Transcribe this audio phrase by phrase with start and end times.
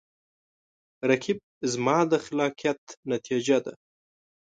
[1.09, 1.39] رقیب
[1.71, 3.73] زما د خلاقیت نتیجه ده